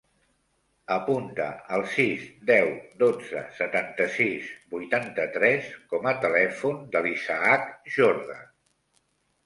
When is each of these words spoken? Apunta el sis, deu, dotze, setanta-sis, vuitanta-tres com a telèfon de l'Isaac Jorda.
Apunta 0.93 1.45
el 1.77 1.83
sis, 1.91 2.23
deu, 2.51 2.71
dotze, 3.05 3.43
setanta-sis, 3.59 4.49
vuitanta-tres 4.75 5.71
com 5.95 6.11
a 6.15 6.19
telèfon 6.27 6.85
de 6.97 7.07
l'Isaac 7.09 7.73
Jorda. 8.01 8.45